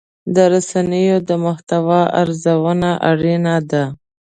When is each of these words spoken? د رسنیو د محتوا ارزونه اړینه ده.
د 0.35 0.37
رسنیو 0.53 1.17
د 1.29 1.31
محتوا 1.45 2.01
ارزونه 2.21 2.89
اړینه 3.11 3.55
ده. 3.71 3.83